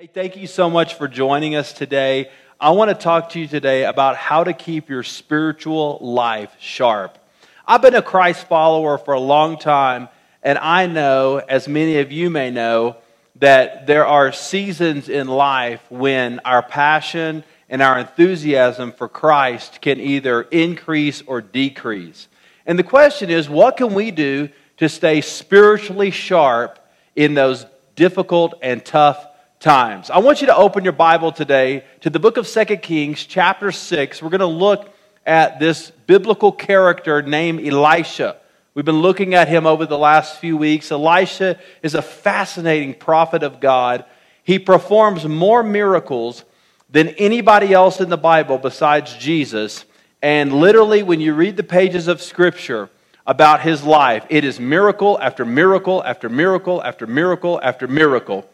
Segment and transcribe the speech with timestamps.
[0.00, 2.30] Hey, thank you so much for joining us today.
[2.58, 7.18] I want to talk to you today about how to keep your spiritual life sharp.
[7.66, 10.08] I've been a Christ follower for a long time,
[10.42, 12.96] and I know, as many of you may know,
[13.40, 20.00] that there are seasons in life when our passion and our enthusiasm for Christ can
[20.00, 22.26] either increase or decrease.
[22.64, 24.48] And the question is, what can we do
[24.78, 26.78] to stay spiritually sharp
[27.14, 29.26] in those difficult and tough
[29.60, 30.08] times.
[30.08, 33.70] I want you to open your Bible today to the book of Second Kings, chapter
[33.70, 34.22] 6.
[34.22, 34.90] We're going to look
[35.26, 38.38] at this biblical character named Elisha.
[38.72, 40.90] We've been looking at him over the last few weeks.
[40.90, 44.06] Elisha is a fascinating prophet of God.
[44.44, 46.42] He performs more miracles
[46.88, 49.84] than anybody else in the Bible besides Jesus.
[50.22, 52.88] And literally, when you read the pages of Scripture
[53.26, 58.48] about his life, it is miracle after miracle after miracle after miracle after miracle.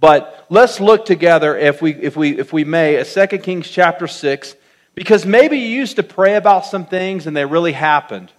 [0.00, 4.06] But let's look together, if we, if we, if we may, at 2 Kings chapter
[4.08, 4.56] 6,
[4.94, 8.32] because maybe you used to pray about some things and they really happened.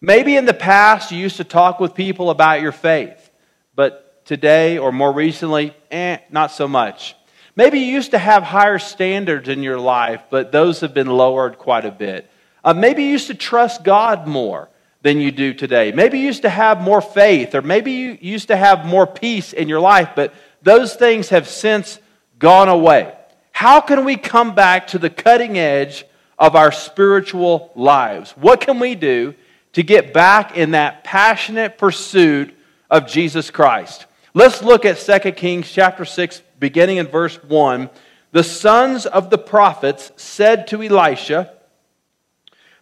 [0.00, 3.30] Maybe in the past you used to talk with people about your faith,
[3.76, 7.14] but today or more recently, eh, not so much.
[7.54, 11.56] Maybe you used to have higher standards in your life, but those have been lowered
[11.56, 12.28] quite a bit.
[12.64, 14.68] Uh, maybe you used to trust God more
[15.02, 15.92] than you do today.
[15.92, 19.52] Maybe you used to have more faith, or maybe you used to have more peace
[19.52, 20.34] in your life, but
[20.66, 22.00] those things have since
[22.40, 23.14] gone away.
[23.52, 26.04] How can we come back to the cutting edge
[26.40, 28.32] of our spiritual lives?
[28.32, 29.34] What can we do
[29.74, 32.52] to get back in that passionate pursuit
[32.90, 34.06] of Jesus Christ?
[34.34, 37.88] Let's look at 2 Kings chapter 6, beginning in verse 1.
[38.32, 41.52] The sons of the prophets said to Elisha,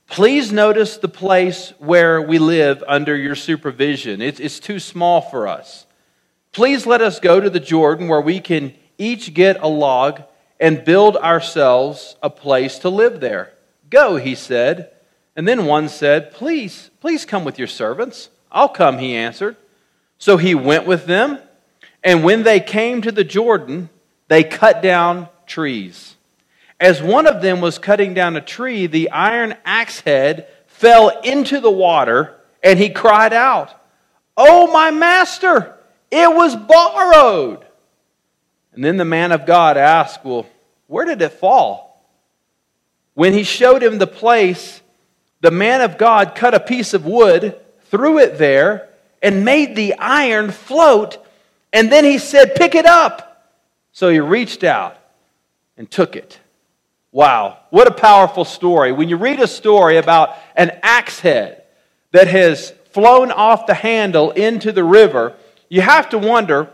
[0.06, 4.22] Please notice the place where we live under your supervision.
[4.22, 5.84] It's, it's too small for us.
[6.54, 10.22] Please let us go to the Jordan where we can each get a log
[10.60, 13.52] and build ourselves a place to live there.
[13.90, 14.92] Go, he said.
[15.34, 18.28] And then one said, Please, please come with your servants.
[18.52, 19.56] I'll come, he answered.
[20.18, 21.40] So he went with them.
[22.04, 23.90] And when they came to the Jordan,
[24.28, 26.14] they cut down trees.
[26.78, 31.58] As one of them was cutting down a tree, the iron axe head fell into
[31.58, 33.70] the water, and he cried out,
[34.36, 35.74] Oh, my master!
[36.16, 37.66] It was borrowed.
[38.72, 40.46] And then the man of God asked, Well,
[40.86, 42.08] where did it fall?
[43.14, 44.80] When he showed him the place,
[45.40, 47.60] the man of God cut a piece of wood,
[47.90, 51.18] threw it there, and made the iron float.
[51.72, 53.50] And then he said, Pick it up.
[53.90, 54.96] So he reached out
[55.76, 56.38] and took it.
[57.10, 58.92] Wow, what a powerful story.
[58.92, 61.64] When you read a story about an axe head
[62.12, 65.34] that has flown off the handle into the river,
[65.68, 66.70] you have to wonder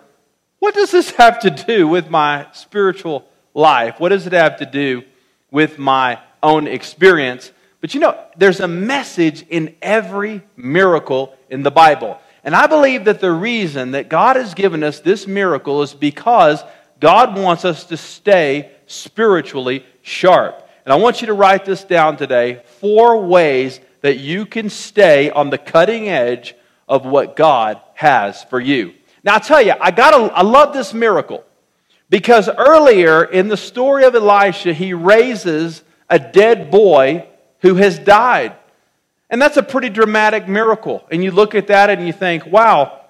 [0.58, 3.98] what does this have to do with my spiritual life?
[3.98, 5.02] What does it have to do
[5.50, 7.50] with my own experience?
[7.80, 12.18] But you know, there's a message in every miracle in the Bible.
[12.44, 16.62] And I believe that the reason that God has given us this miracle is because
[17.00, 20.68] God wants us to stay spiritually sharp.
[20.84, 25.30] And I want you to write this down today four ways that you can stay
[25.30, 26.54] on the cutting edge
[26.90, 28.92] of what God has for you.
[29.22, 31.44] Now, I'll tell you, I, gotta, I love this miracle
[32.10, 37.28] because earlier in the story of Elisha, he raises a dead boy
[37.60, 38.56] who has died.
[39.30, 41.06] And that's a pretty dramatic miracle.
[41.12, 43.04] And you look at that and you think, wow,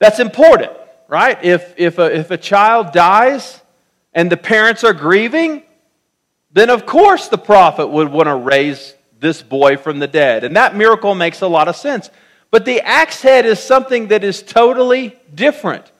[0.00, 0.72] that's important,
[1.06, 1.42] right?
[1.44, 3.60] If, if, a, if a child dies
[4.12, 5.62] and the parents are grieving,
[6.50, 10.42] then of course the prophet would want to raise this boy from the dead.
[10.42, 12.10] And that miracle makes a lot of sense.
[12.54, 15.90] But the axe head is something that is totally different.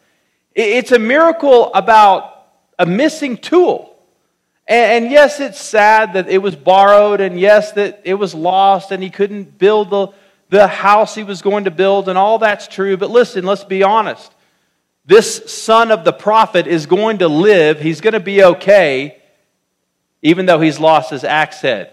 [0.54, 2.46] It's a miracle about
[2.78, 3.92] a missing tool.
[4.68, 9.02] And yes, it's sad that it was borrowed, and yes, that it was lost, and
[9.02, 10.08] he couldn't build the,
[10.48, 12.96] the house he was going to build, and all that's true.
[12.96, 14.32] But listen, let's be honest.
[15.04, 19.20] This son of the prophet is going to live, he's going to be okay,
[20.22, 21.92] even though he's lost his axe head.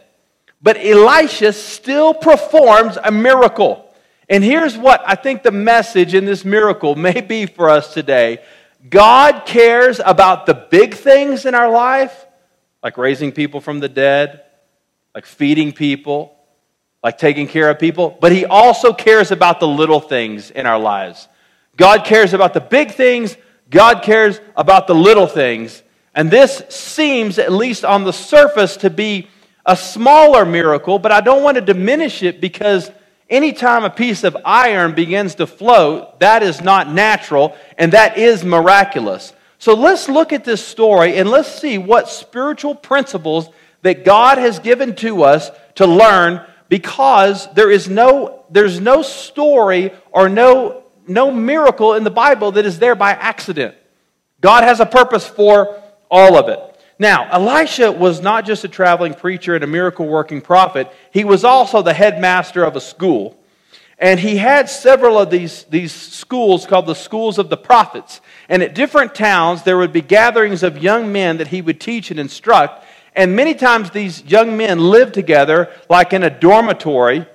[0.61, 3.87] But Elisha still performs a miracle.
[4.31, 8.39] And here's what I think the message in this miracle may be for us today
[8.89, 12.25] God cares about the big things in our life,
[12.81, 14.41] like raising people from the dead,
[15.13, 16.33] like feeding people,
[17.03, 20.79] like taking care of people, but He also cares about the little things in our
[20.79, 21.27] lives.
[21.75, 23.35] God cares about the big things,
[23.69, 25.83] God cares about the little things.
[26.15, 29.27] And this seems, at least on the surface, to be
[29.65, 32.91] a smaller miracle, but I don't want to diminish it because
[33.31, 38.43] Anytime a piece of iron begins to float, that is not natural and that is
[38.43, 39.31] miraculous.
[39.57, 43.49] So let's look at this story and let's see what spiritual principles
[43.83, 49.91] that God has given to us to learn because there is no, there's no story
[50.11, 53.75] or no, no miracle in the Bible that is there by accident.
[54.41, 56.70] God has a purpose for all of it.
[57.01, 61.43] Now, Elisha was not just a traveling preacher and a miracle working prophet, he was
[61.43, 63.39] also the headmaster of a school.
[63.97, 68.21] And he had several of these, these schools called the schools of the prophets.
[68.49, 72.11] And at different towns, there would be gatherings of young men that he would teach
[72.11, 72.85] and instruct.
[73.15, 77.25] And many times these young men lived together, like in a dormitory,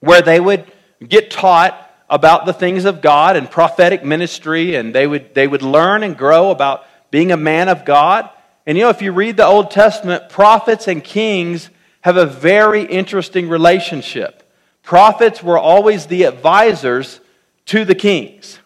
[0.00, 0.64] where they would
[1.06, 1.78] get taught
[2.08, 6.16] about the things of God and prophetic ministry, and they would, they would learn and
[6.16, 8.30] grow about being a man of God.
[8.66, 11.70] And you know, if you read the Old Testament, prophets and kings
[12.00, 14.42] have a very interesting relationship.
[14.82, 17.20] Prophets were always the advisors
[17.66, 18.58] to the kings.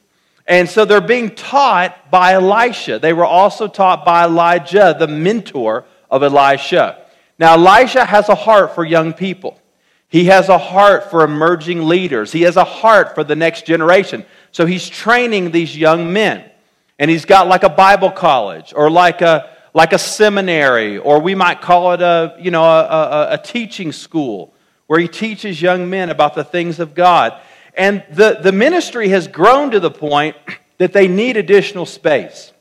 [0.47, 2.99] And so they're being taught by Elisha.
[2.99, 7.05] They were also taught by Elijah, the mentor of Elisha.
[7.39, 9.61] Now, Elisha has a heart for young people.
[10.09, 12.33] He has a heart for emerging leaders.
[12.33, 14.25] He has a heart for the next generation.
[14.53, 16.51] So he's training these young men.
[16.99, 21.35] And he's got like a Bible college or like a, like a seminary, or we
[21.35, 24.55] might call it a, you know, a, a, a teaching school
[24.87, 27.39] where he teaches young men about the things of God.
[27.75, 30.37] And the, the ministry has grown to the point
[30.79, 32.53] that they need additional space.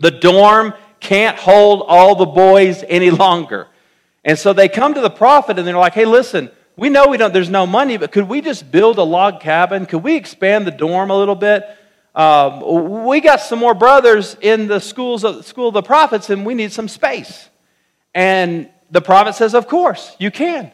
[0.00, 3.66] The dorm can't hold all the boys any longer.
[4.24, 7.16] And so they come to the prophet and they're like, hey, listen, we know we
[7.16, 9.86] don't, there's no money, but could we just build a log cabin?
[9.86, 11.64] Could we expand the dorm a little bit?
[12.18, 16.44] Um, we got some more brothers in the schools of, school of the prophets and
[16.44, 17.48] we need some space.
[18.12, 20.72] And the prophet says, of course, you can.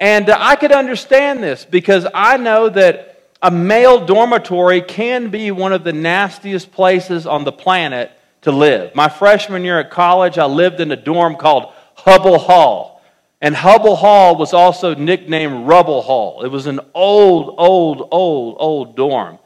[0.00, 5.52] And uh, I could understand this because I know that a male dormitory can be
[5.52, 8.10] one of the nastiest places on the planet
[8.42, 8.96] to live.
[8.96, 13.00] My freshman year at college, I lived in a dorm called Hubble Hall.
[13.40, 16.42] And Hubble Hall was also nicknamed Rubble Hall.
[16.42, 19.38] It was an old, old, old, old dorm.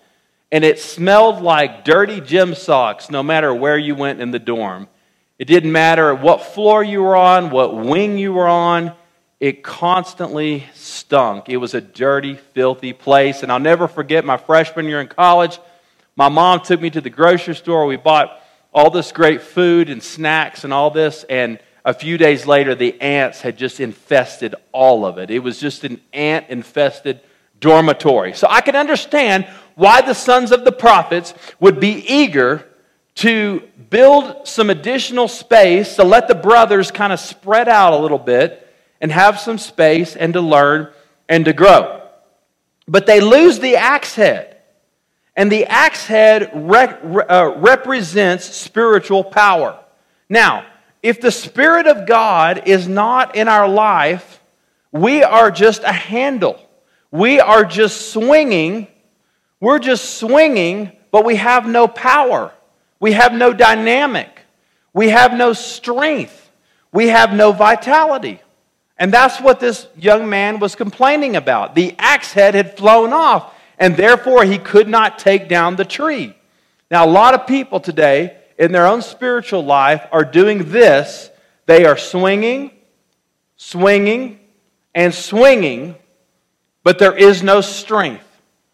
[0.51, 4.89] And it smelled like dirty gym socks no matter where you went in the dorm.
[5.39, 8.95] It didn't matter what floor you were on, what wing you were on
[9.41, 11.49] it constantly stunk.
[11.49, 13.43] It was a dirty, filthy place.
[13.43, 15.61] And I'll never forget my freshman year in college.
[16.17, 17.87] My mom took me to the grocery store.
[17.87, 18.43] We bought
[18.73, 21.25] all this great food and snacks and all this.
[21.25, 25.31] And a few days later, the ants had just infested all of it.
[25.31, 27.21] It was just an ant infested
[27.61, 28.33] dormitory.
[28.35, 29.47] So I can understand
[29.79, 32.67] why the sons of the prophets would be eager
[33.15, 38.19] to build some additional space to let the brothers kind of spread out a little
[38.19, 38.69] bit
[39.01, 40.93] and have some space and to learn
[41.29, 42.03] and to grow.
[42.89, 44.57] But they lose the axe head.
[45.37, 49.79] And the axe head uh, represents spiritual power.
[50.29, 50.67] Now,
[51.05, 54.43] if the Spirit of God is not in our life,
[54.91, 56.61] we are just a handle.
[57.13, 58.89] We are just swinging.
[59.61, 62.53] We're just swinging, but we have no power.
[63.01, 64.41] We have no dynamic.
[64.93, 66.51] We have no strength.
[66.93, 68.41] We have no vitality.
[68.97, 71.75] And that's what this young man was complaining about.
[71.75, 76.35] The axe head had flown off, and therefore he could not take down the tree.
[76.91, 81.31] Now, a lot of people today in their own spiritual life are doing this.
[81.67, 82.73] They are swinging,
[83.57, 84.41] swinging,
[84.95, 85.95] and swinging,
[86.83, 88.28] but there is no strength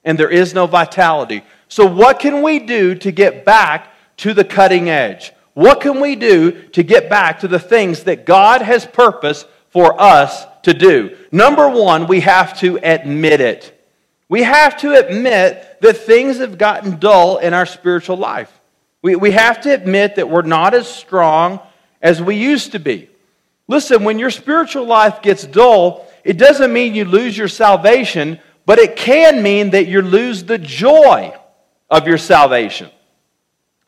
[0.04, 1.42] and there is no vitality.
[1.68, 5.32] So, what can we do to get back to the cutting edge?
[5.54, 10.00] What can we do to get back to the things that God has purposed for
[10.00, 11.16] us to do.
[11.32, 13.70] Number one, we have to admit it.
[14.28, 18.50] We have to admit that things have gotten dull in our spiritual life.
[19.02, 21.58] We, we have to admit that we're not as strong
[22.00, 23.10] as we used to be.
[23.66, 28.78] Listen, when your spiritual life gets dull, it doesn't mean you lose your salvation, but
[28.78, 31.34] it can mean that you lose the joy
[31.90, 32.90] of your salvation.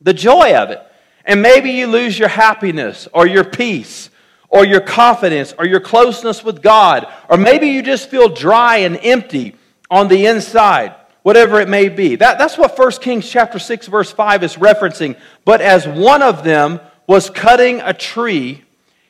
[0.01, 0.83] The joy of it.
[1.25, 4.11] And maybe you lose your happiness or your peace
[4.49, 8.97] or your confidence or your closeness with God, or maybe you just feel dry and
[9.03, 9.57] empty
[9.91, 12.17] on the inside, whatever it may be.
[12.17, 15.17] That, that's what 1 Kings chapter 6 verse 5 is referencing.
[15.45, 18.63] But as one of them was cutting a tree,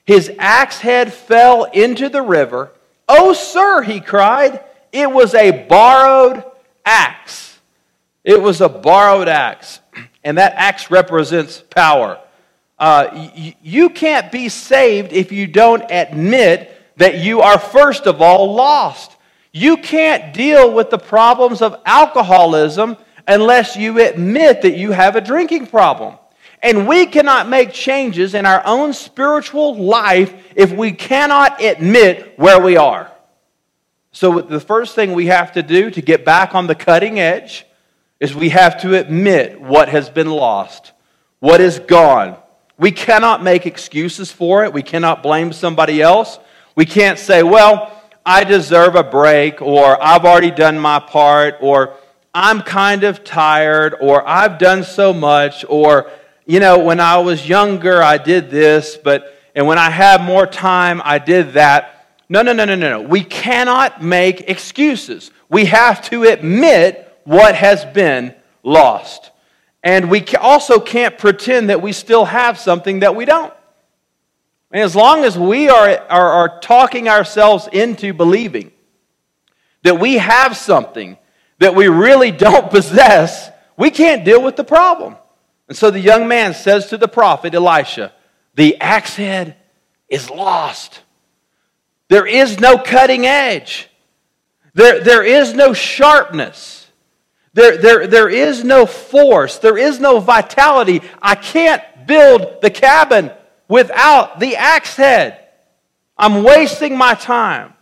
[0.05, 2.73] his axe head fell into the river.
[3.09, 4.65] Oh, sir, he cried,
[4.97, 6.43] it was a borrowed
[6.85, 7.59] axe.
[8.25, 9.81] It was a borrowed axe.
[10.25, 12.19] And that axe represents power.
[12.79, 18.23] Uh, y- you can't be saved if you don't admit that you are, first of
[18.23, 19.17] all, lost.
[19.53, 22.97] You can't deal with the problems of alcoholism
[23.29, 26.15] unless you admit that you have a drinking problem.
[26.63, 32.61] And we cannot make changes in our own spiritual life if we cannot admit where
[32.61, 33.13] we are.
[34.17, 37.67] So, the first thing we have to do to get back on the cutting edge
[38.19, 40.93] is we have to admit what has been lost,
[41.41, 42.39] what is gone.
[42.79, 44.73] We cannot make excuses for it.
[44.73, 46.39] We cannot blame somebody else.
[46.75, 47.93] We can't say, well,
[48.25, 51.93] I deserve a break, or I've already done my part, or
[52.33, 56.11] I'm kind of tired, or I've done so much, or,
[56.47, 60.47] you know, when I was younger, I did this, but, and when I have more
[60.47, 61.96] time, I did that.
[62.29, 63.01] No, no, no, no, no, no.
[63.03, 65.31] We cannot make excuses.
[65.49, 69.31] We have to admit what has been lost.
[69.83, 73.53] And we also can't pretend that we still have something that we don't.
[74.73, 78.73] And as long as we are, are, are talking ourselves into believing
[79.85, 81.17] that we have something
[81.61, 85.17] that we really don't possess, we can't deal with the problem.
[85.69, 88.13] And so the young man says to the prophet Elisha,
[88.55, 89.57] The axe head
[90.09, 91.01] is lost.
[92.09, 93.89] There is no cutting edge.
[94.75, 96.87] There, there is no sharpness.
[97.55, 99.59] There, there, there is no force.
[99.59, 101.01] There is no vitality.
[101.21, 103.33] I can't build the cabin
[103.69, 105.43] without the axe head.
[106.19, 107.73] I'm wasting my time.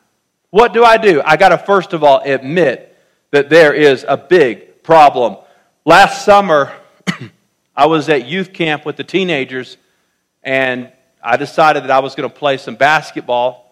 [0.50, 1.20] What do I do?
[1.24, 2.96] I got to first of all admit
[3.32, 5.36] that there is a big problem.
[5.84, 6.72] Last summer,
[7.76, 9.76] I was at youth camp with the teenagers,
[10.44, 13.63] and I decided that I was going to play some basketball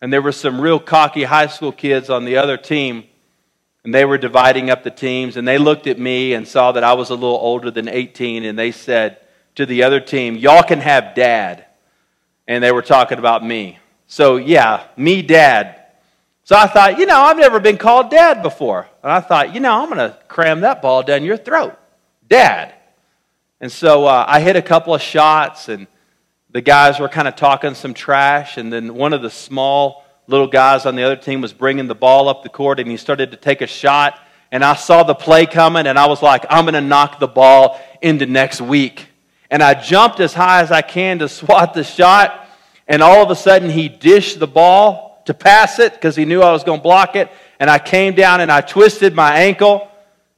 [0.00, 3.04] and there were some real cocky high school kids on the other team,
[3.84, 6.84] and they were dividing up the teams, and they looked at me and saw that
[6.84, 9.18] I was a little older than 18, and they said
[9.54, 11.66] to the other team, Y'all can have dad.
[12.46, 13.78] And they were talking about me.
[14.08, 15.80] So, yeah, me, dad.
[16.42, 18.88] So I thought, you know, I've never been called dad before.
[19.04, 21.78] And I thought, you know, I'm going to cram that ball down your throat.
[22.28, 22.74] Dad.
[23.60, 25.86] And so uh, I hit a couple of shots, and
[26.52, 30.48] the guys were kind of talking some trash, and then one of the small little
[30.48, 33.30] guys on the other team was bringing the ball up the court, and he started
[33.30, 34.18] to take a shot.
[34.50, 37.28] And I saw the play coming, and I was like, I'm going to knock the
[37.28, 39.06] ball into next week.
[39.48, 42.48] And I jumped as high as I can to swat the shot,
[42.88, 46.42] and all of a sudden he dished the ball to pass it because he knew
[46.42, 47.30] I was going to block it.
[47.60, 49.88] And I came down and I twisted my ankle.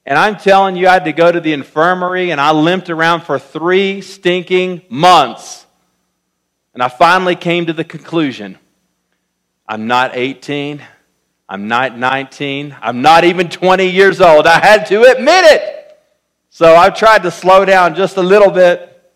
[0.05, 3.23] And I'm telling you, I had to go to the infirmary, and I limped around
[3.23, 5.65] for three stinking months.
[6.75, 8.59] And I finally came to the conclusion
[9.69, 10.83] I'm not 18,
[11.49, 14.47] I'm not 19, I'm not even 20 years old.
[14.47, 15.99] I had to admit it.
[16.51, 19.11] So I've tried to slow down just a little bit,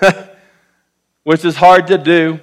[1.22, 2.40] which is hard to do.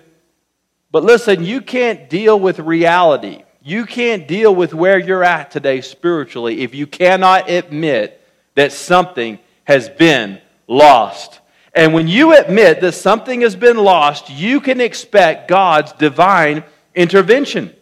[0.91, 3.43] But listen, you can't deal with reality.
[3.61, 8.21] You can't deal with where you're at today spiritually if you cannot admit
[8.55, 11.38] that something has been lost.
[11.79, 17.73] And when you admit that something has been lost, you can expect God's divine intervention.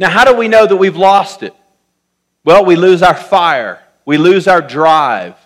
[0.00, 1.54] Now, how do we know that we've lost it?
[2.44, 5.36] Well, we lose our fire, we lose our drive,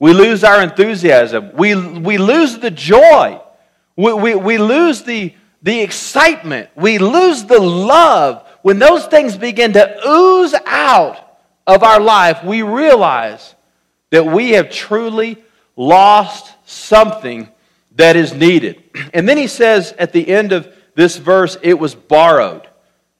[0.00, 3.40] we lose our enthusiasm, we, we lose the joy,
[3.96, 8.44] we, we, we lose the, the excitement, we lose the love.
[8.62, 13.54] When those things begin to ooze out of our life, we realize
[14.10, 15.40] that we have truly
[15.76, 17.48] lost something
[17.96, 18.82] that is needed.
[19.14, 22.68] And then he says at the end of this verse, it was borrowed.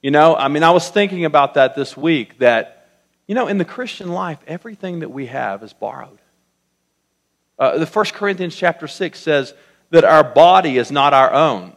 [0.02, 2.88] You know, I mean, I was thinking about that this week that,
[3.26, 6.18] you know, in the Christian life, everything that we have is borrowed.
[7.58, 9.54] Uh, the First Corinthians chapter 6 says
[9.90, 11.74] that our body is not our own,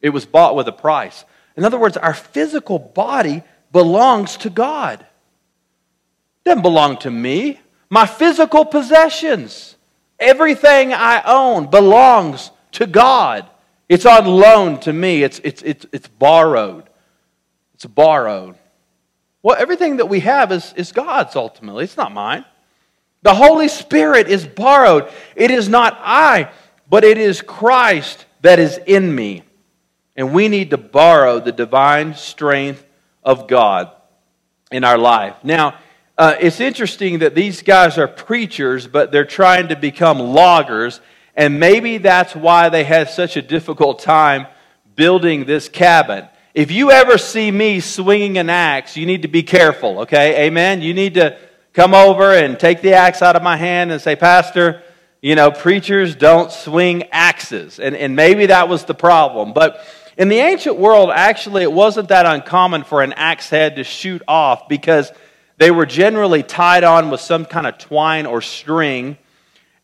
[0.00, 1.24] it was bought with a price.
[1.56, 5.00] In other words, our physical body belongs to God.
[5.00, 7.60] It doesn't belong to me.
[7.90, 9.76] My physical possessions
[10.18, 13.48] Everything I own belongs to God.
[13.88, 15.22] It's on loan to me.
[15.22, 16.88] It's, it's, it's, it's borrowed.
[17.74, 18.56] It's borrowed.
[19.42, 21.84] Well, everything that we have is, is God's ultimately.
[21.84, 22.44] It's not mine.
[23.22, 25.10] The Holy Spirit is borrowed.
[25.36, 26.50] It is not I,
[26.90, 29.42] but it is Christ that is in me.
[30.16, 32.84] And we need to borrow the divine strength
[33.22, 33.90] of God
[34.70, 35.36] in our life.
[35.42, 35.78] Now,
[36.18, 41.00] uh, it's interesting that these guys are preachers, but they're trying to become loggers,
[41.36, 44.48] and maybe that's why they had such a difficult time
[44.96, 46.28] building this cabin.
[46.54, 50.46] If you ever see me swinging an axe, you need to be careful, okay?
[50.46, 50.82] Amen?
[50.82, 51.38] You need to
[51.72, 54.82] come over and take the axe out of my hand and say, Pastor,
[55.22, 57.78] you know, preachers don't swing axes.
[57.78, 59.52] And, and maybe that was the problem.
[59.52, 63.84] But in the ancient world, actually, it wasn't that uncommon for an axe head to
[63.84, 65.12] shoot off because
[65.58, 69.18] they were generally tied on with some kind of twine or string.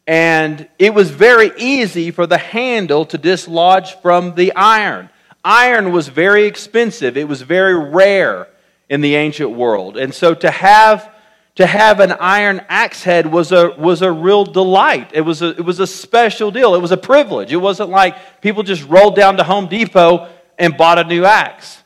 [0.07, 5.09] and it was very easy for the handle to dislodge from the iron.
[5.45, 8.49] Iron was very expensive, it was very rare
[8.89, 9.97] in the ancient world.
[9.97, 11.11] And so to have
[11.57, 15.11] to have an iron axe head was a, was a real delight.
[15.15, 16.75] It was a, it was a special deal.
[16.75, 17.53] It was a privilege.
[17.53, 20.29] It wasn't like people just rolled down to Home Depot
[20.59, 21.84] and bought a new axe.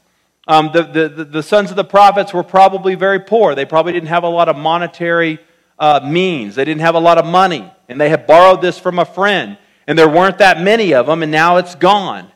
[0.48, 3.54] Um, the, the, the, sons of the prophets were probably very poor.
[3.54, 5.40] They probably didn't have a lot of monetary
[5.78, 7.70] uh, means, they didn't have a lot of money.
[7.86, 9.58] And they had borrowed this from a friend.
[9.86, 12.30] And there weren't that many of them, and now it's gone.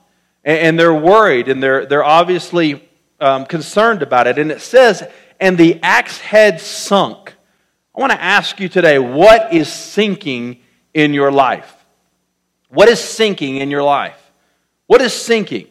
[0.45, 2.89] And, and they're worried, and they're, they're obviously
[3.19, 4.39] um, concerned about it.
[4.39, 5.03] And it says,
[5.41, 7.35] and the axe head sunk.
[7.95, 10.61] I want to ask you today what is sinking
[10.95, 11.75] in your life?
[12.69, 14.19] What is sinking in your life?
[14.87, 15.69] What is sinking?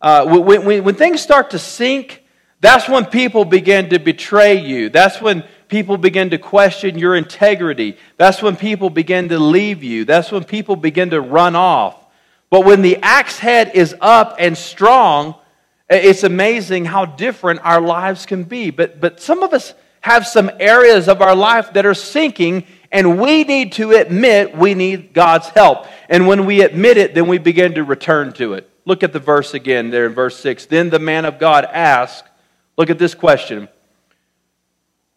[0.00, 2.22] Uh, when, when, when things start to sink,
[2.60, 4.88] that's when people begin to betray you.
[4.88, 7.96] That's when people begin to question your integrity.
[8.16, 10.04] That's when people begin to leave you.
[10.04, 12.02] That's when people begin to run off.
[12.50, 15.34] But when the axe head is up and strong,
[15.88, 18.70] it's amazing how different our lives can be.
[18.70, 23.20] But, but some of us have some areas of our life that are sinking, and
[23.20, 25.86] we need to admit we need God's help.
[26.08, 28.70] And when we admit it, then we begin to return to it.
[28.86, 30.66] Look at the verse again there in verse 6.
[30.66, 32.24] Then the man of God asked,
[32.78, 33.68] Look at this question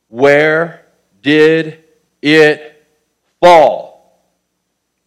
[0.10, 0.86] Where
[1.22, 1.84] did
[2.22, 2.86] it
[3.40, 4.22] fall?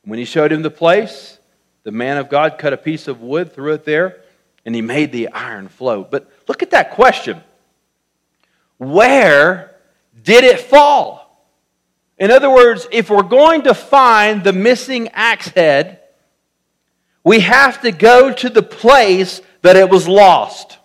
[0.05, 1.39] When he showed him the place,
[1.83, 4.23] the man of God cut a piece of wood, threw it there
[4.65, 6.11] and he made the iron float.
[6.11, 7.43] But look at that question
[8.79, 9.75] Where
[10.23, 11.21] did it fall?
[12.19, 16.02] In other words, if we're going to find the missing axe head,
[17.25, 20.79] we have to go to the place that it was lost.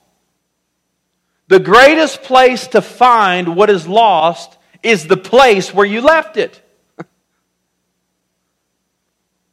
[1.48, 6.62] The greatest place to find what is lost is the place where you left it.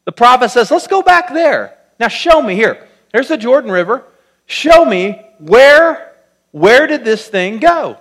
[0.04, 1.78] the prophet says, Let's go back there.
[2.00, 2.86] Now, show me here.
[3.12, 4.04] There's the Jordan River
[4.46, 6.12] show me where
[6.50, 7.98] where did this thing go?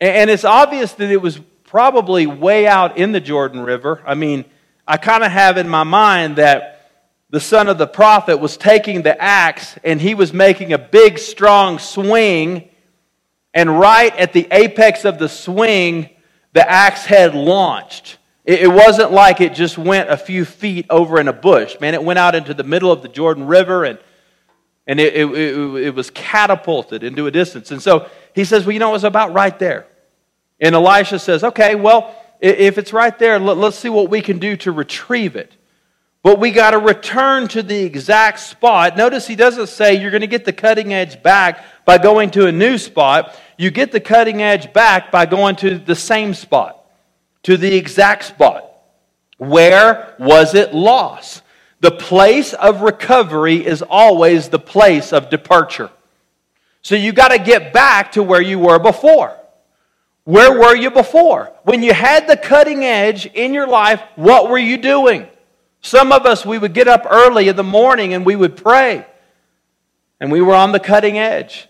[0.00, 4.02] And it's obvious that it was probably way out in the Jordan River.
[4.06, 4.46] I mean,
[4.88, 6.79] I kind of have in my mind that
[7.30, 11.18] the son of the prophet was taking the axe and he was making a big,
[11.18, 12.68] strong swing.
[13.54, 16.10] And right at the apex of the swing,
[16.52, 18.18] the axe head launched.
[18.44, 21.76] It wasn't like it just went a few feet over in a bush.
[21.80, 23.98] Man, it went out into the middle of the Jordan River and
[24.86, 27.70] and it, it, it, it, was catapulted into a distance.
[27.70, 29.86] And so he says, Well, you know, it was about right there.
[30.58, 34.56] And Elisha says, Okay, well, if it's right there, let's see what we can do
[34.56, 35.54] to retrieve it.
[36.22, 38.96] But we got to return to the exact spot.
[38.96, 42.46] Notice he doesn't say you're going to get the cutting edge back by going to
[42.46, 43.34] a new spot.
[43.56, 46.84] You get the cutting edge back by going to the same spot,
[47.44, 48.66] to the exact spot.
[49.38, 51.42] Where was it lost?
[51.80, 55.90] The place of recovery is always the place of departure.
[56.82, 59.34] So you got to get back to where you were before.
[60.24, 61.52] Where were you before?
[61.64, 65.26] When you had the cutting edge in your life, what were you doing?
[65.82, 69.06] Some of us, we would get up early in the morning and we would pray.
[70.20, 71.68] And we were on the cutting edge.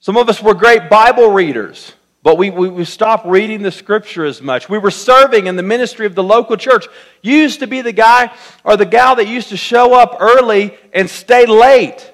[0.00, 1.92] Some of us were great Bible readers.
[2.22, 4.68] But we, we, we, stopped reading the scripture as much.
[4.68, 6.86] We were serving in the ministry of the local church.
[7.20, 10.78] You used to be the guy or the gal that used to show up early
[10.92, 12.12] and stay late.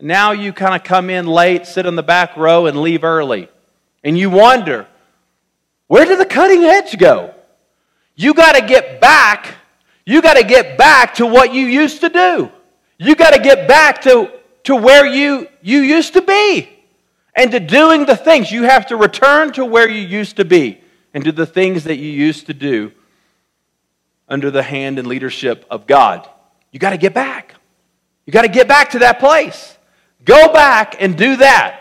[0.00, 3.48] Now you kind of come in late, sit in the back row, and leave early.
[4.04, 4.86] And you wonder,
[5.88, 7.34] where did the cutting edge go?
[8.14, 9.56] You got to get back.
[10.04, 12.50] You got to get back to what you used to do.
[12.98, 14.32] You got to get back to,
[14.64, 16.68] to where you, you used to be
[17.34, 18.50] and to doing the things.
[18.50, 20.80] You have to return to where you used to be
[21.14, 22.92] and do the things that you used to do
[24.28, 26.28] under the hand and leadership of God.
[26.70, 27.54] You got to get back.
[28.26, 29.76] You got to get back to that place.
[30.24, 31.80] Go back and do that.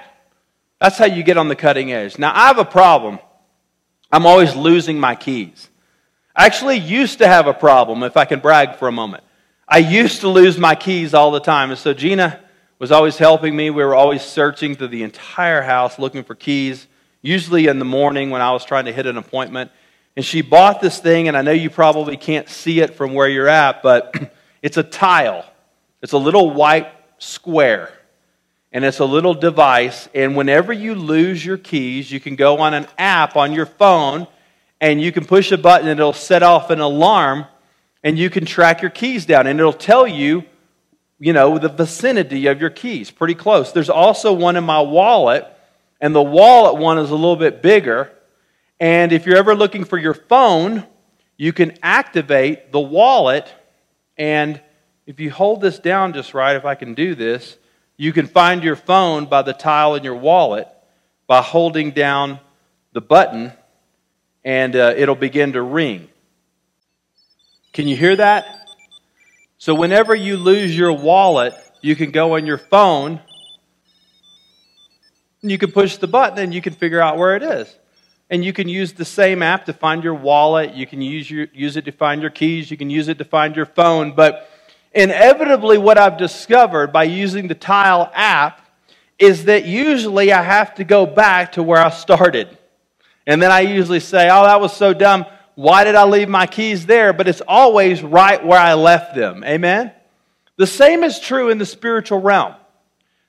[0.80, 2.18] That's how you get on the cutting edge.
[2.18, 3.20] Now, I have a problem.
[4.12, 5.70] I'm always losing my keys.
[6.36, 9.24] I actually used to have a problem, if I can brag for a moment.
[9.68, 11.72] I used to lose my keys all the time.
[11.72, 12.40] And so Gina
[12.80, 13.70] was always helping me.
[13.70, 16.88] We were always searching through the entire house looking for keys,
[17.22, 19.72] usually in the morning when I was trying to hit an appointment.
[20.16, 23.30] And she bought this thing, and I know you probably can't see it from where
[23.30, 25.46] you're at, but it's a tile.
[26.02, 27.94] It's a little white square.
[28.74, 30.08] And it's a little device.
[30.16, 34.28] And whenever you lose your keys, you can go on an app on your phone
[34.82, 37.46] and you can push a button and it'll set off an alarm
[38.04, 39.48] and you can track your keys down.
[39.48, 40.44] And it'll tell you
[41.22, 43.72] you know, the vicinity of your keys, pretty close.
[43.72, 45.46] There's also one in my wallet,
[46.02, 48.12] and the wallet one is a little bit bigger.
[48.80, 50.84] And if you're ever looking for your phone,
[51.38, 53.54] you can activate the wallet.
[54.18, 54.60] And
[55.06, 57.56] if you hold this down just right, if I can do this,
[57.98, 60.68] you can find your phone by the tile in your wallet
[61.28, 62.40] by holding down
[62.94, 63.54] the button,
[64.44, 66.10] and uh, it'll begin to ring.
[67.74, 68.68] Can you hear that?
[69.58, 73.20] So, whenever you lose your wallet, you can go on your phone
[75.42, 77.76] and you can push the button and you can figure out where it is.
[78.30, 80.74] And you can use the same app to find your wallet.
[80.74, 82.72] You can use, your, use it to find your keys.
[82.72, 84.14] You can use it to find your phone.
[84.14, 84.50] But
[84.94, 88.66] inevitably, what I've discovered by using the Tile app
[89.20, 92.58] is that usually I have to go back to where I started.
[93.28, 95.26] And then I usually say, oh, that was so dumb.
[95.56, 97.14] Why did I leave my keys there?
[97.14, 99.44] But it's always right where I left them.
[99.44, 99.92] Amen?
[100.58, 102.56] The same is true in the spiritual realm.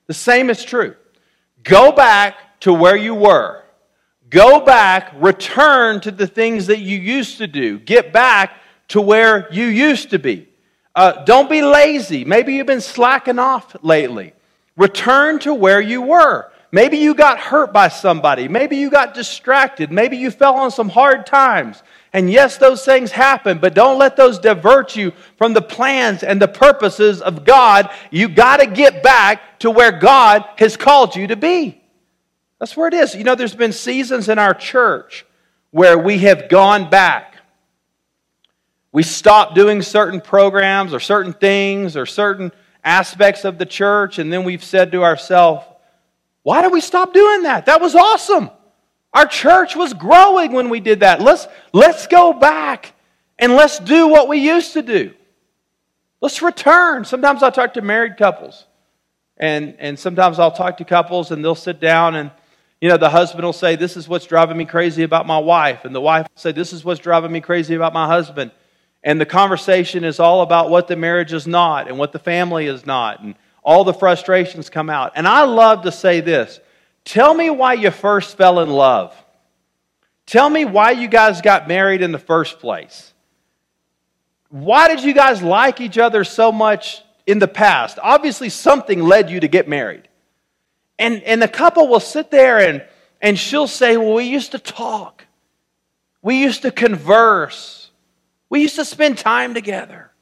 [0.07, 0.95] The same is true.
[1.63, 3.63] Go back to where you were.
[4.29, 7.77] Go back, return to the things that you used to do.
[7.77, 8.53] Get back
[8.89, 10.47] to where you used to be.
[10.95, 12.25] Uh, don't be lazy.
[12.25, 14.33] Maybe you've been slacking off lately.
[14.75, 16.51] Return to where you were.
[16.73, 18.47] Maybe you got hurt by somebody.
[18.47, 19.91] Maybe you got distracted.
[19.91, 21.83] Maybe you fell on some hard times.
[22.13, 26.41] And yes, those things happen, but don't let those divert you from the plans and
[26.41, 27.91] the purposes of God.
[28.09, 31.79] You got to get back to where God has called you to be.
[32.57, 33.13] That's where it is.
[33.13, 35.27] You know, there's been seasons in our church
[35.69, 37.35] where we have gone back.
[38.91, 42.51] We stopped doing certain programs or certain things or certain
[42.83, 45.67] aspects of the church, and then we've said to ourselves,
[46.43, 47.65] why did we stop doing that?
[47.65, 48.49] That was awesome.
[49.13, 51.21] Our church was growing when we did that.
[51.21, 52.93] Let's, let's go back
[53.39, 55.13] and let's do what we used to do.
[56.21, 57.05] Let's return.
[57.05, 58.65] Sometimes I talk to married couples,
[59.37, 62.31] and, and sometimes I'll talk to couples, and they'll sit down and
[62.83, 65.85] you know, the husband will say, This is what's driving me crazy about my wife.
[65.85, 68.51] And the wife will say, This is what's driving me crazy about my husband.
[69.01, 72.65] And the conversation is all about what the marriage is not and what the family
[72.65, 73.23] is not.
[73.23, 75.13] And all the frustrations come out.
[75.15, 76.59] And I love to say this
[77.05, 79.15] Tell me why you first fell in love.
[80.25, 83.13] Tell me why you guys got married in the first place.
[84.49, 87.97] Why did you guys like each other so much in the past?
[88.01, 90.07] Obviously, something led you to get married.
[90.99, 92.85] And, and the couple will sit there and,
[93.21, 95.25] and she'll say, Well, we used to talk,
[96.21, 97.89] we used to converse,
[98.49, 100.12] we used to spend time together.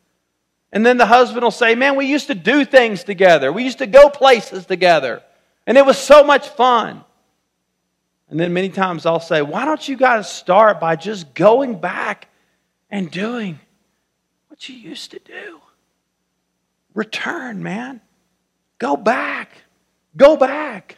[0.72, 3.80] And then the husband will say, Man, we used to do things together, we used
[3.80, 5.22] to go places together,
[5.68, 7.04] and it was so much fun.
[8.30, 12.28] And then many times I'll say, Why don't you guys start by just going back
[12.90, 13.60] and doing
[14.48, 15.60] what you used to do?
[16.94, 18.02] Return, man.
[18.80, 19.50] Go back.
[20.16, 20.98] Go back.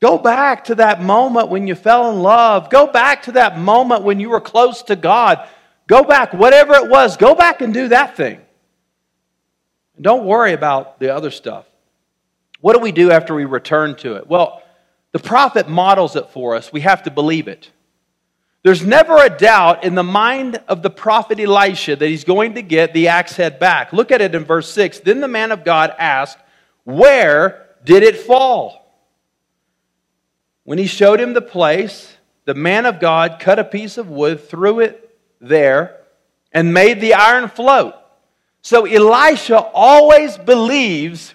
[0.00, 2.70] Go back to that moment when you fell in love.
[2.70, 5.46] Go back to that moment when you were close to God.
[5.86, 8.40] Go back, whatever it was, go back and do that thing.
[10.00, 11.66] Don't worry about the other stuff.
[12.60, 14.26] What do we do after we return to it?
[14.26, 14.62] Well,
[15.12, 16.72] the prophet models it for us.
[16.72, 17.70] We have to believe it.
[18.62, 22.62] There's never a doubt in the mind of the prophet Elisha that he's going to
[22.62, 23.92] get the axe head back.
[23.92, 25.00] Look at it in verse 6.
[25.00, 26.38] Then the man of God asked,
[26.84, 28.80] Where did it fall?
[30.64, 34.46] When he showed him the place, the man of God cut a piece of wood,
[34.46, 36.00] threw it there,
[36.52, 37.94] and made the iron float.
[38.62, 41.34] So Elisha always believes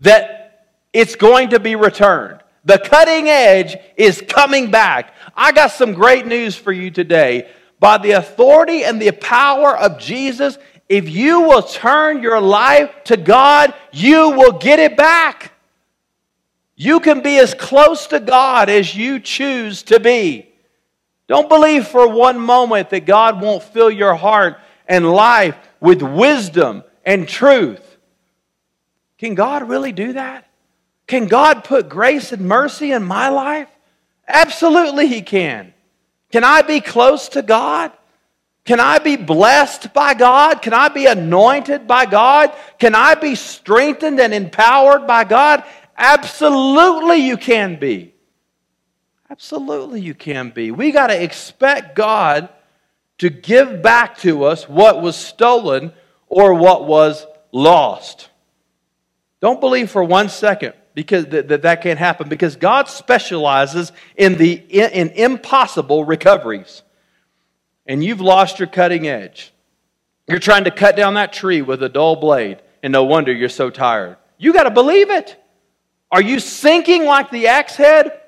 [0.00, 2.40] that it's going to be returned.
[2.64, 5.14] The cutting edge is coming back.
[5.36, 7.50] I got some great news for you today.
[7.80, 10.58] By the authority and the power of Jesus,
[10.88, 15.52] if you will turn your life to God, you will get it back.
[16.76, 20.48] You can be as close to God as you choose to be.
[21.26, 26.84] Don't believe for one moment that God won't fill your heart and life with wisdom
[27.04, 27.96] and truth.
[29.18, 30.48] Can God really do that?
[31.06, 33.68] Can God put grace and mercy in my life?
[34.26, 35.72] Absolutely, He can.
[36.30, 37.92] Can I be close to God?
[38.64, 40.60] Can I be blessed by God?
[40.60, 42.52] Can I be anointed by God?
[42.78, 45.64] Can I be strengthened and empowered by God?
[45.96, 48.12] Absolutely, you can be.
[49.30, 50.70] Absolutely, you can be.
[50.70, 52.50] We got to expect God
[53.18, 55.92] to give back to us what was stolen
[56.28, 58.30] or what was lost.
[59.40, 64.36] Don't believe for one second because that, that, that can't happen because God specializes in
[64.36, 66.82] the in, impossible recoveries.
[67.86, 69.52] And you've lost your cutting edge.
[70.26, 73.48] You're trying to cut down that tree with a dull blade, and no wonder you're
[73.48, 74.18] so tired.
[74.36, 75.42] You got to believe it.
[76.10, 78.20] Are you sinking like the axe head,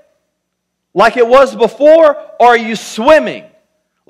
[0.95, 3.50] like it was before, or are you swimming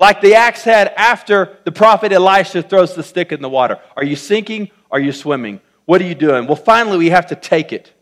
[0.01, 3.79] like the axe head after the prophet Elisha throws the stick in the water.
[3.95, 4.71] Are you sinking?
[4.89, 5.61] Are you swimming?
[5.85, 6.47] What are you doing?
[6.47, 7.93] Well, finally, we have to take it.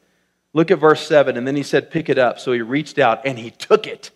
[0.53, 1.35] Look at verse 7.
[1.35, 2.39] And then he said, Pick it up.
[2.39, 4.11] So he reached out and he took it.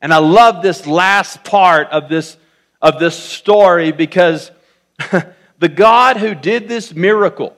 [0.00, 2.38] And I love this last part of this,
[2.80, 4.50] of this story because
[5.58, 7.54] the God who did this miracle,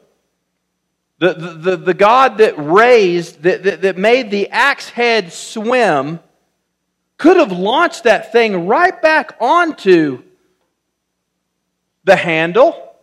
[1.19, 6.19] the, the, the, the God that raised, that, that, that made the axe head swim,
[7.21, 10.23] could have launched that thing right back onto
[12.03, 12.97] the handle.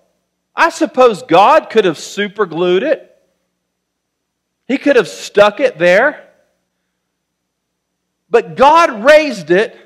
[0.56, 3.15] I suppose God could have superglued it.
[4.67, 6.27] He could have stuck it there.
[8.27, 9.77] But God raised it.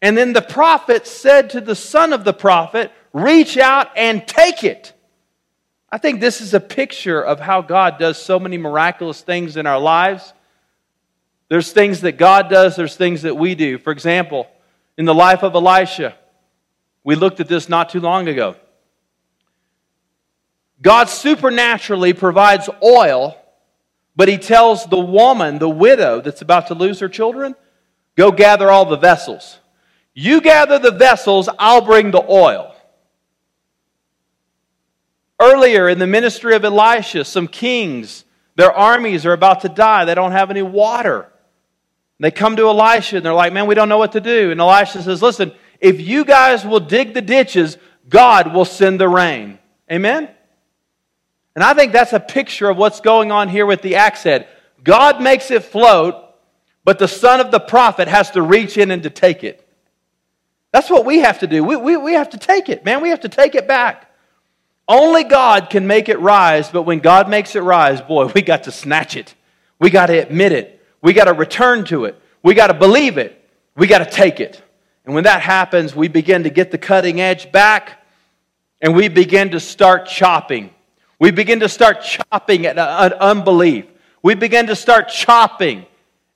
[0.00, 4.64] And then the prophet said to the son of the prophet, Reach out and take
[4.64, 4.94] it.
[5.90, 9.66] I think this is a picture of how God does so many miraculous things in
[9.66, 10.32] our lives.
[11.50, 13.76] There's things that God does, there's things that we do.
[13.76, 14.46] For example,
[14.96, 16.14] in the life of Elisha,
[17.02, 18.54] we looked at this not too long ago.
[20.80, 23.36] God supernaturally provides oil,
[24.14, 27.56] but he tells the woman, the widow that's about to lose her children,
[28.16, 29.58] go gather all the vessels.
[30.14, 32.76] You gather the vessels, I'll bring the oil.
[35.40, 40.04] Earlier in the ministry of Elisha, some kings, their armies are about to die.
[40.04, 41.26] They don't have any water.
[42.20, 44.50] They come to Elisha and they're like, man, we don't know what to do.
[44.50, 47.78] And Elisha says, listen, if you guys will dig the ditches,
[48.08, 49.58] God will send the rain.
[49.90, 50.28] Amen?
[51.54, 54.46] And I think that's a picture of what's going on here with the axe head.
[54.84, 56.14] God makes it float,
[56.84, 59.66] but the son of the prophet has to reach in and to take it.
[60.72, 61.64] That's what we have to do.
[61.64, 63.00] We, we, we have to take it, man.
[63.00, 64.10] We have to take it back.
[64.86, 68.64] Only God can make it rise, but when God makes it rise, boy, we got
[68.64, 69.34] to snatch it.
[69.78, 70.79] We got to admit it.
[71.02, 72.20] We got to return to it.
[72.42, 73.36] We got to believe it.
[73.76, 74.62] We got to take it.
[75.04, 78.00] And when that happens, we begin to get the cutting edge back
[78.80, 80.70] and we begin to start chopping.
[81.18, 83.86] We begin to start chopping uh, at unbelief.
[84.22, 85.86] We begin to start chopping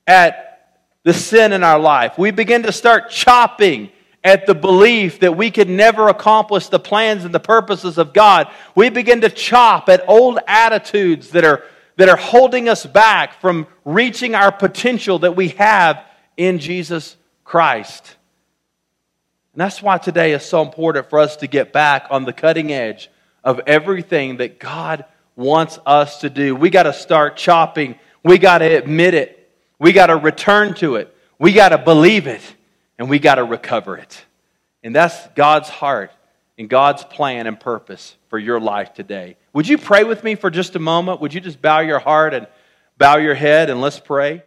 [0.06, 2.18] at the sin in our life.
[2.18, 3.90] We begin to start chopping
[4.22, 8.50] at the belief that we could never accomplish the plans and the purposes of God.
[8.74, 11.62] We begin to chop at old attitudes that are,
[11.96, 16.04] that are holding us back from reaching our potential that we have
[16.36, 18.16] in Jesus Christ.
[19.52, 22.72] And that's why today is so important for us to get back on the cutting
[22.72, 23.08] edge
[23.44, 25.04] of everything that God
[25.36, 26.56] wants us to do.
[26.56, 27.98] We got to start chopping.
[28.24, 29.52] We got to admit it.
[29.78, 31.14] We got to return to it.
[31.38, 32.42] We got to believe it.
[32.98, 34.24] And we got to recover it.
[34.82, 36.10] And that's God's heart
[36.58, 39.36] and God's plan and purpose for your life today.
[39.52, 41.20] Would you pray with me for just a moment?
[41.20, 42.46] Would you just bow your heart and
[42.98, 44.44] bow your head and let's pray?